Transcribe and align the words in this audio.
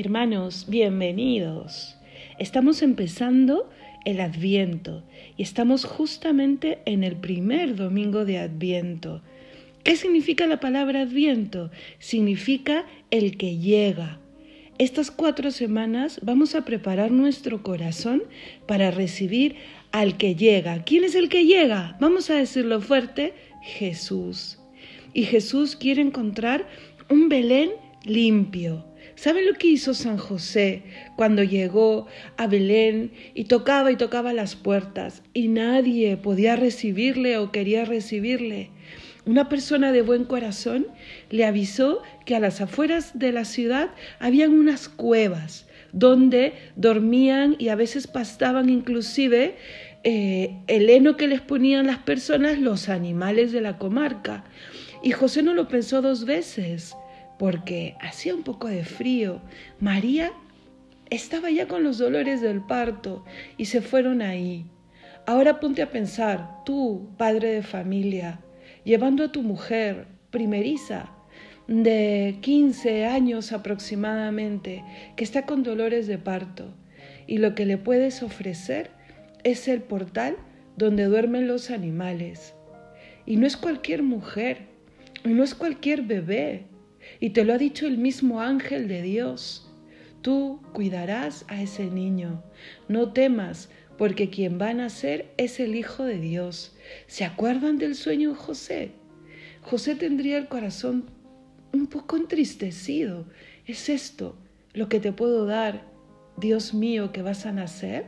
Hermanos, 0.00 0.66
bienvenidos. 0.68 1.96
Estamos 2.38 2.82
empezando 2.82 3.68
el 4.04 4.20
Adviento 4.20 5.02
y 5.36 5.42
estamos 5.42 5.84
justamente 5.84 6.78
en 6.84 7.02
el 7.02 7.16
primer 7.16 7.74
domingo 7.74 8.24
de 8.24 8.38
Adviento. 8.38 9.22
¿Qué 9.82 9.96
significa 9.96 10.46
la 10.46 10.60
palabra 10.60 11.00
Adviento? 11.00 11.72
Significa 11.98 12.86
el 13.10 13.36
que 13.36 13.58
llega. 13.58 14.20
Estas 14.78 15.10
cuatro 15.10 15.50
semanas 15.50 16.20
vamos 16.22 16.54
a 16.54 16.64
preparar 16.64 17.10
nuestro 17.10 17.64
corazón 17.64 18.22
para 18.68 18.92
recibir 18.92 19.56
al 19.90 20.16
que 20.16 20.36
llega. 20.36 20.84
¿Quién 20.84 21.02
es 21.02 21.16
el 21.16 21.28
que 21.28 21.44
llega? 21.44 21.96
Vamos 21.98 22.30
a 22.30 22.34
decirlo 22.34 22.80
fuerte, 22.80 23.34
Jesús. 23.62 24.60
Y 25.12 25.24
Jesús 25.24 25.74
quiere 25.74 26.02
encontrar 26.02 26.68
un 27.10 27.28
Belén 27.28 27.72
limpio. 28.04 28.87
¿Saben 29.18 29.48
lo 29.48 29.54
que 29.54 29.66
hizo 29.66 29.94
San 29.94 30.16
José 30.16 30.84
cuando 31.16 31.42
llegó 31.42 32.06
a 32.36 32.46
Belén 32.46 33.10
y 33.34 33.46
tocaba 33.46 33.90
y 33.90 33.96
tocaba 33.96 34.32
las 34.32 34.54
puertas 34.54 35.24
y 35.34 35.48
nadie 35.48 36.16
podía 36.16 36.54
recibirle 36.54 37.36
o 37.36 37.50
quería 37.50 37.84
recibirle? 37.84 38.70
Una 39.26 39.48
persona 39.48 39.90
de 39.90 40.02
buen 40.02 40.24
corazón 40.24 40.86
le 41.30 41.44
avisó 41.44 42.00
que 42.26 42.36
a 42.36 42.40
las 42.40 42.60
afueras 42.60 43.18
de 43.18 43.32
la 43.32 43.44
ciudad 43.44 43.90
habían 44.20 44.52
unas 44.52 44.88
cuevas 44.88 45.66
donde 45.90 46.52
dormían 46.76 47.56
y 47.58 47.70
a 47.70 47.74
veces 47.74 48.06
pastaban 48.06 48.70
inclusive 48.70 49.56
eh, 50.04 50.54
el 50.68 50.88
heno 50.88 51.16
que 51.16 51.26
les 51.26 51.40
ponían 51.40 51.88
las 51.88 51.98
personas, 51.98 52.60
los 52.60 52.88
animales 52.88 53.50
de 53.50 53.62
la 53.62 53.78
comarca. 53.78 54.44
Y 55.02 55.10
José 55.10 55.42
no 55.42 55.54
lo 55.54 55.66
pensó 55.66 56.02
dos 56.02 56.24
veces 56.24 56.94
porque 57.38 57.96
hacía 58.00 58.34
un 58.34 58.42
poco 58.42 58.68
de 58.68 58.84
frío. 58.84 59.40
María 59.80 60.32
estaba 61.10 61.50
ya 61.50 61.68
con 61.68 61.82
los 61.82 61.98
dolores 61.98 62.40
del 62.40 62.60
parto 62.60 63.24
y 63.56 63.66
se 63.66 63.80
fueron 63.80 64.22
ahí. 64.22 64.66
Ahora 65.26 65.60
ponte 65.60 65.82
a 65.82 65.90
pensar, 65.90 66.64
tú, 66.64 67.10
padre 67.16 67.52
de 67.52 67.62
familia, 67.62 68.40
llevando 68.84 69.24
a 69.24 69.32
tu 69.32 69.42
mujer 69.42 70.06
primeriza 70.30 71.10
de 71.66 72.38
15 72.40 73.04
años 73.04 73.52
aproximadamente, 73.52 74.82
que 75.16 75.24
está 75.24 75.44
con 75.44 75.62
dolores 75.62 76.06
de 76.06 76.16
parto, 76.16 76.74
y 77.26 77.38
lo 77.38 77.54
que 77.54 77.66
le 77.66 77.76
puedes 77.76 78.22
ofrecer 78.22 78.90
es 79.44 79.68
el 79.68 79.82
portal 79.82 80.36
donde 80.78 81.04
duermen 81.04 81.46
los 81.46 81.70
animales. 81.70 82.54
Y 83.26 83.36
no 83.36 83.46
es 83.46 83.58
cualquier 83.58 84.02
mujer, 84.02 84.62
y 85.26 85.28
no 85.28 85.44
es 85.44 85.54
cualquier 85.54 86.02
bebé, 86.02 86.64
y 87.20 87.30
te 87.30 87.44
lo 87.44 87.54
ha 87.54 87.58
dicho 87.58 87.86
el 87.86 87.98
mismo 87.98 88.40
ángel 88.40 88.88
de 88.88 89.02
Dios. 89.02 89.70
Tú 90.22 90.60
cuidarás 90.72 91.44
a 91.48 91.62
ese 91.62 91.86
niño. 91.86 92.42
No 92.88 93.12
temas, 93.12 93.70
porque 93.96 94.30
quien 94.30 94.60
va 94.60 94.70
a 94.70 94.74
nacer 94.74 95.32
es 95.36 95.60
el 95.60 95.74
Hijo 95.74 96.04
de 96.04 96.18
Dios. 96.18 96.76
¿Se 97.06 97.24
acuerdan 97.24 97.78
del 97.78 97.94
sueño 97.94 98.30
de 98.30 98.36
José? 98.36 98.92
José 99.62 99.96
tendría 99.96 100.38
el 100.38 100.48
corazón 100.48 101.10
un 101.72 101.86
poco 101.86 102.16
entristecido. 102.16 103.26
¿Es 103.66 103.88
esto 103.88 104.36
lo 104.72 104.88
que 104.88 105.00
te 105.00 105.12
puedo 105.12 105.46
dar, 105.46 105.90
Dios 106.36 106.74
mío, 106.74 107.12
que 107.12 107.22
vas 107.22 107.44
a 107.46 107.52
nacer? 107.52 108.06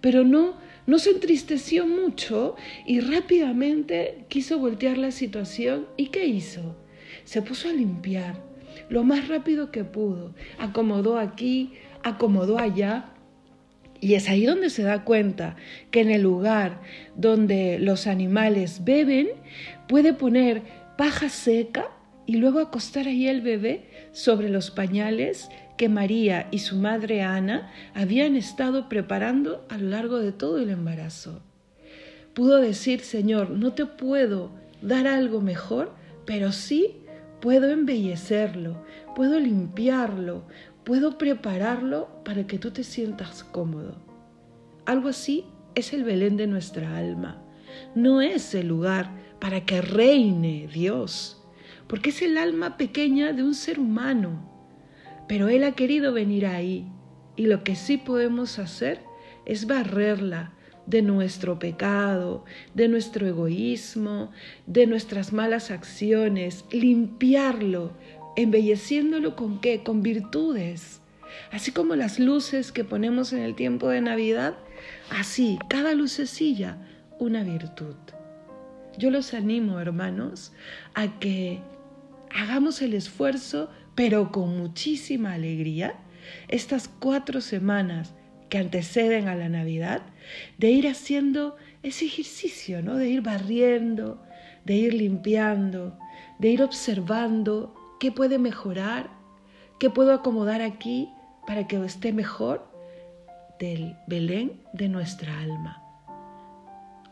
Pero 0.00 0.24
no, 0.24 0.58
no 0.86 0.98
se 0.98 1.10
entristeció 1.10 1.86
mucho 1.86 2.56
y 2.86 3.00
rápidamente 3.00 4.26
quiso 4.28 4.58
voltear 4.58 4.98
la 4.98 5.12
situación. 5.12 5.86
¿Y 5.96 6.08
qué 6.08 6.26
hizo? 6.26 6.76
Se 7.24 7.42
puso 7.42 7.68
a 7.68 7.72
limpiar 7.72 8.50
lo 8.88 9.04
más 9.04 9.28
rápido 9.28 9.70
que 9.70 9.84
pudo, 9.84 10.34
acomodó 10.58 11.18
aquí, 11.18 11.74
acomodó 12.02 12.58
allá. 12.58 13.10
Y 14.00 14.14
es 14.14 14.28
ahí 14.28 14.46
donde 14.46 14.70
se 14.70 14.82
da 14.82 15.04
cuenta 15.04 15.56
que 15.90 16.00
en 16.00 16.10
el 16.10 16.22
lugar 16.22 16.80
donde 17.16 17.78
los 17.78 18.06
animales 18.06 18.84
beben, 18.84 19.28
puede 19.88 20.14
poner 20.14 20.62
paja 20.96 21.28
seca 21.28 21.88
y 22.26 22.36
luego 22.36 22.60
acostar 22.60 23.06
ahí 23.06 23.28
el 23.28 23.42
bebé 23.42 23.84
sobre 24.12 24.48
los 24.48 24.70
pañales 24.70 25.50
que 25.76 25.88
María 25.88 26.48
y 26.50 26.58
su 26.60 26.76
madre 26.76 27.22
Ana 27.22 27.70
habían 27.94 28.36
estado 28.36 28.88
preparando 28.88 29.66
a 29.68 29.78
lo 29.78 29.90
largo 29.90 30.18
de 30.18 30.32
todo 30.32 30.58
el 30.58 30.70
embarazo. 30.70 31.42
Pudo 32.34 32.58
decir, 32.58 33.00
Señor, 33.00 33.50
no 33.50 33.72
te 33.72 33.86
puedo 33.86 34.50
dar 34.82 35.06
algo 35.06 35.40
mejor, 35.40 35.92
pero 36.30 36.52
sí 36.52 36.94
puedo 37.40 37.68
embellecerlo, 37.70 38.84
puedo 39.16 39.40
limpiarlo, 39.40 40.44
puedo 40.84 41.18
prepararlo 41.18 42.08
para 42.24 42.46
que 42.46 42.56
tú 42.56 42.70
te 42.70 42.84
sientas 42.84 43.42
cómodo. 43.42 43.96
Algo 44.86 45.08
así 45.08 45.44
es 45.74 45.92
el 45.92 46.04
Belén 46.04 46.36
de 46.36 46.46
nuestra 46.46 46.96
alma. 46.96 47.42
No 47.96 48.22
es 48.22 48.54
el 48.54 48.68
lugar 48.68 49.10
para 49.40 49.64
que 49.64 49.82
reine 49.82 50.68
Dios, 50.72 51.42
porque 51.88 52.10
es 52.10 52.22
el 52.22 52.38
alma 52.38 52.76
pequeña 52.76 53.32
de 53.32 53.42
un 53.42 53.56
ser 53.56 53.80
humano. 53.80 54.48
Pero 55.26 55.48
Él 55.48 55.64
ha 55.64 55.72
querido 55.72 56.12
venir 56.12 56.46
ahí 56.46 56.86
y 57.34 57.46
lo 57.46 57.64
que 57.64 57.74
sí 57.74 57.96
podemos 57.96 58.60
hacer 58.60 59.00
es 59.46 59.66
barrerla, 59.66 60.52
de 60.90 61.02
nuestro 61.02 61.60
pecado, 61.60 62.44
de 62.74 62.88
nuestro 62.88 63.26
egoísmo, 63.26 64.32
de 64.66 64.88
nuestras 64.88 65.32
malas 65.32 65.70
acciones, 65.70 66.64
limpiarlo, 66.72 67.92
embelleciéndolo 68.36 69.36
con 69.36 69.60
qué? 69.60 69.84
Con 69.84 70.02
virtudes. 70.02 71.00
Así 71.52 71.70
como 71.70 71.94
las 71.94 72.18
luces 72.18 72.72
que 72.72 72.82
ponemos 72.82 73.32
en 73.32 73.38
el 73.38 73.54
tiempo 73.54 73.88
de 73.88 74.00
Navidad, 74.00 74.56
así, 75.10 75.60
cada 75.68 75.94
lucecilla, 75.94 76.76
una 77.20 77.44
virtud. 77.44 77.94
Yo 78.98 79.10
los 79.10 79.32
animo, 79.32 79.78
hermanos, 79.78 80.52
a 80.94 81.20
que 81.20 81.60
hagamos 82.34 82.82
el 82.82 82.94
esfuerzo, 82.94 83.70
pero 83.94 84.32
con 84.32 84.58
muchísima 84.58 85.34
alegría, 85.34 85.94
estas 86.48 86.88
cuatro 86.88 87.40
semanas 87.40 88.12
que 88.50 88.58
anteceden 88.58 89.28
a 89.28 89.34
la 89.34 89.48
Navidad, 89.48 90.02
de 90.58 90.70
ir 90.70 90.88
haciendo 90.88 91.56
ese 91.82 92.04
ejercicio, 92.04 92.82
¿no? 92.82 92.96
De 92.96 93.08
ir 93.08 93.22
barriendo, 93.22 94.22
de 94.64 94.74
ir 94.74 94.92
limpiando, 94.92 95.98
de 96.38 96.48
ir 96.48 96.62
observando 96.62 97.74
qué 97.98 98.12
puede 98.12 98.38
mejorar, 98.38 99.08
qué 99.78 99.88
puedo 99.88 100.12
acomodar 100.12 100.60
aquí 100.60 101.08
para 101.46 101.66
que 101.66 101.82
esté 101.84 102.12
mejor 102.12 102.68
del 103.58 103.96
Belén 104.06 104.60
de 104.72 104.88
nuestra 104.88 105.40
alma. 105.40 105.82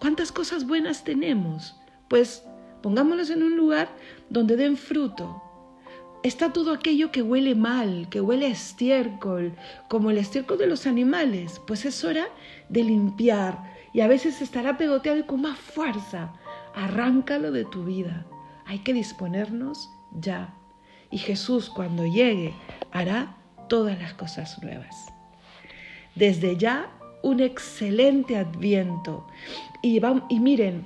¿Cuántas 0.00 0.32
cosas 0.32 0.66
buenas 0.66 1.04
tenemos? 1.04 1.78
Pues 2.08 2.44
pongámoslas 2.82 3.30
en 3.30 3.42
un 3.42 3.56
lugar 3.56 3.88
donde 4.30 4.56
den 4.56 4.76
fruto, 4.76 5.42
está 6.22 6.52
todo 6.52 6.72
aquello 6.72 7.10
que 7.10 7.22
huele 7.22 7.54
mal, 7.54 8.08
que 8.10 8.20
huele 8.20 8.48
estiércol, 8.48 9.54
como 9.88 10.10
el 10.10 10.18
estiércol 10.18 10.58
de 10.58 10.66
los 10.66 10.86
animales, 10.86 11.60
pues 11.66 11.84
es 11.84 12.04
hora 12.04 12.28
de 12.68 12.84
limpiar 12.84 13.76
y 13.92 14.00
a 14.02 14.08
veces 14.08 14.42
estará 14.42 14.76
pegoteado 14.76 15.18
y 15.18 15.22
con 15.22 15.40
más 15.40 15.58
fuerza. 15.58 16.34
Arráncalo 16.74 17.50
de 17.50 17.64
tu 17.64 17.84
vida. 17.84 18.26
Hay 18.66 18.80
que 18.80 18.92
disponernos 18.92 19.88
ya. 20.12 20.54
Y 21.10 21.18
Jesús 21.18 21.70
cuando 21.70 22.04
llegue 22.04 22.52
hará 22.92 23.36
todas 23.68 23.98
las 23.98 24.12
cosas 24.12 24.62
nuevas. 24.62 25.06
Desde 26.14 26.56
ya, 26.58 26.90
un 27.22 27.40
excelente 27.40 28.36
adviento. 28.36 29.26
Y, 29.80 30.00
y 30.28 30.40
miren, 30.40 30.84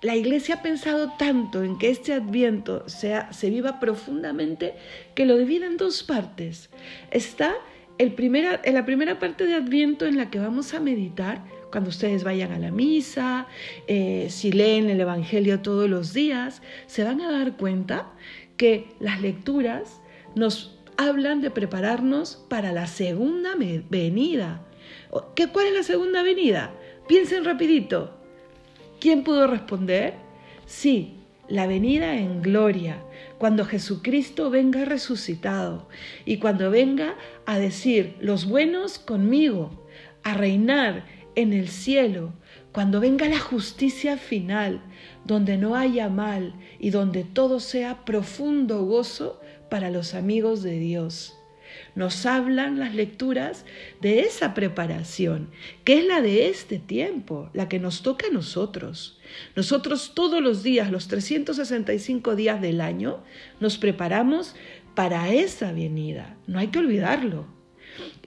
la 0.00 0.14
iglesia 0.14 0.56
ha 0.56 0.62
pensado 0.62 1.12
tanto 1.18 1.64
en 1.64 1.78
que 1.78 1.90
este 1.90 2.12
adviento 2.12 2.88
sea, 2.88 3.32
se 3.32 3.50
viva 3.50 3.80
profundamente 3.80 4.74
que 5.14 5.26
lo 5.26 5.36
divide 5.36 5.66
en 5.66 5.76
dos 5.76 6.02
partes. 6.02 6.70
Está 7.10 7.54
el 7.98 8.12
primera, 8.12 8.60
en 8.62 8.74
la 8.74 8.86
primera 8.86 9.18
parte 9.18 9.44
de 9.44 9.54
adviento 9.54 10.06
en 10.06 10.16
la 10.16 10.30
que 10.30 10.38
vamos 10.38 10.72
a 10.72 10.80
meditar 10.80 11.44
cuando 11.70 11.90
ustedes 11.90 12.24
vayan 12.24 12.52
a 12.52 12.58
la 12.58 12.70
misa, 12.70 13.46
eh, 13.88 14.28
si 14.30 14.52
leen 14.52 14.88
el 14.88 15.00
Evangelio 15.00 15.60
todos 15.60 15.90
los 15.90 16.14
días, 16.14 16.62
se 16.86 17.04
van 17.04 17.20
a 17.20 17.30
dar 17.30 17.56
cuenta 17.56 18.12
que 18.56 18.94
las 19.00 19.20
lecturas 19.20 20.00
nos 20.34 20.78
hablan 20.96 21.40
de 21.40 21.50
prepararnos 21.50 22.44
para 22.48 22.72
la 22.72 22.86
segunda 22.86 23.54
venida. 23.56 24.64
¿Qué, 25.34 25.48
¿Cuál 25.48 25.66
es 25.66 25.74
la 25.74 25.82
segunda 25.82 26.22
venida? 26.22 26.72
Piensen 27.06 27.44
rapidito. 27.44 28.17
¿Quién 29.00 29.22
pudo 29.22 29.46
responder? 29.46 30.14
Sí, 30.66 31.14
la 31.48 31.68
venida 31.68 32.16
en 32.16 32.42
gloria, 32.42 33.00
cuando 33.38 33.64
Jesucristo 33.64 34.50
venga 34.50 34.84
resucitado 34.84 35.88
y 36.24 36.38
cuando 36.38 36.70
venga 36.70 37.14
a 37.46 37.58
decir 37.58 38.16
los 38.20 38.46
buenos 38.46 38.98
conmigo, 38.98 39.86
a 40.24 40.34
reinar 40.34 41.06
en 41.36 41.52
el 41.52 41.68
cielo, 41.68 42.32
cuando 42.72 42.98
venga 42.98 43.28
la 43.28 43.38
justicia 43.38 44.16
final, 44.16 44.82
donde 45.24 45.56
no 45.56 45.76
haya 45.76 46.08
mal 46.08 46.54
y 46.80 46.90
donde 46.90 47.22
todo 47.22 47.60
sea 47.60 48.04
profundo 48.04 48.84
gozo 48.84 49.40
para 49.70 49.90
los 49.90 50.14
amigos 50.14 50.64
de 50.64 50.78
Dios. 50.78 51.37
Nos 51.94 52.26
hablan 52.26 52.78
las 52.78 52.94
lecturas 52.94 53.64
de 54.00 54.20
esa 54.20 54.54
preparación, 54.54 55.50
que 55.84 55.98
es 55.98 56.06
la 56.06 56.20
de 56.20 56.48
este 56.48 56.78
tiempo, 56.78 57.50
la 57.54 57.68
que 57.68 57.78
nos 57.78 58.02
toca 58.02 58.28
a 58.28 58.32
nosotros. 58.32 59.18
Nosotros 59.56 60.12
todos 60.14 60.42
los 60.42 60.62
días, 60.62 60.90
los 60.90 61.08
365 61.08 62.36
días 62.36 62.60
del 62.60 62.80
año, 62.80 63.22
nos 63.60 63.78
preparamos 63.78 64.54
para 64.94 65.32
esa 65.32 65.72
venida. 65.72 66.36
No 66.46 66.58
hay 66.58 66.68
que 66.68 66.78
olvidarlo. 66.78 67.46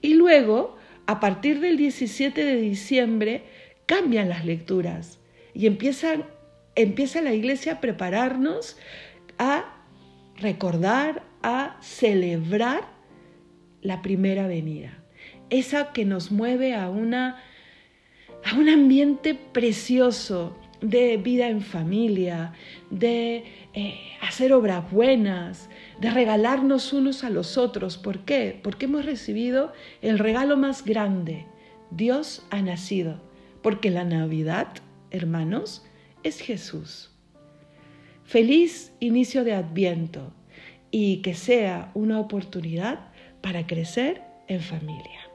Y 0.00 0.14
luego, 0.14 0.76
a 1.06 1.20
partir 1.20 1.60
del 1.60 1.76
17 1.76 2.44
de 2.44 2.56
diciembre, 2.56 3.44
cambian 3.86 4.28
las 4.28 4.44
lecturas 4.44 5.18
y 5.54 5.66
empieza 5.66 7.20
la 7.20 7.34
iglesia 7.34 7.74
a 7.74 7.80
prepararnos 7.80 8.76
a 9.38 9.84
recordar, 10.36 11.24
a 11.42 11.76
celebrar 11.82 12.91
la 13.82 14.00
primera 14.00 14.46
venida. 14.46 15.02
Esa 15.50 15.92
que 15.92 16.04
nos 16.04 16.32
mueve 16.32 16.74
a, 16.74 16.88
una, 16.88 17.42
a 18.44 18.56
un 18.56 18.68
ambiente 18.68 19.34
precioso 19.34 20.56
de 20.80 21.16
vida 21.16 21.48
en 21.48 21.60
familia, 21.60 22.54
de 22.90 23.44
eh, 23.74 24.00
hacer 24.20 24.52
obras 24.52 24.90
buenas, 24.90 25.68
de 26.00 26.10
regalarnos 26.10 26.92
unos 26.92 27.22
a 27.22 27.30
los 27.30 27.58
otros. 27.58 27.98
¿Por 27.98 28.20
qué? 28.20 28.58
Porque 28.62 28.86
hemos 28.86 29.04
recibido 29.04 29.72
el 30.00 30.18
regalo 30.18 30.56
más 30.56 30.84
grande. 30.84 31.46
Dios 31.90 32.44
ha 32.50 32.62
nacido. 32.62 33.20
Porque 33.62 33.90
la 33.90 34.02
Navidad, 34.02 34.68
hermanos, 35.12 35.84
es 36.24 36.40
Jesús. 36.40 37.10
Feliz 38.24 38.92
inicio 38.98 39.44
de 39.44 39.52
Adviento 39.52 40.32
y 40.92 41.22
que 41.22 41.34
sea 41.34 41.90
una 41.94 42.20
oportunidad 42.20 43.10
para 43.40 43.66
crecer 43.66 44.22
en 44.46 44.60
familia. 44.60 45.31